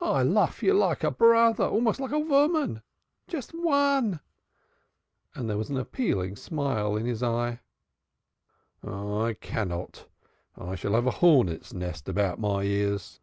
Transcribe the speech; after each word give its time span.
I 0.00 0.22
lof 0.22 0.62
you 0.62 0.72
like 0.72 1.04
a 1.04 1.10
brother 1.10 1.64
almost 1.66 2.00
like 2.00 2.10
a 2.10 2.14
voman. 2.24 2.80
Just 3.28 3.52
von!" 3.52 4.20
There 5.34 5.58
was 5.58 5.68
an 5.68 5.76
appealing 5.76 6.36
smile 6.36 6.96
in 6.96 7.04
his 7.04 7.22
eye. 7.22 7.60
"I 8.82 9.36
cannot. 9.38 10.06
I 10.56 10.76
shall 10.76 10.94
have 10.94 11.06
a 11.06 11.10
hornet's 11.20 11.74
nest 11.74 12.08
about 12.08 12.40
my 12.40 12.62
ears." 12.62 13.20